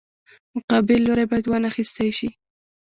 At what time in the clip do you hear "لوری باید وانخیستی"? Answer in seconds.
1.05-2.09